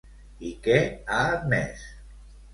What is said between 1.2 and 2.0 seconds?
admès?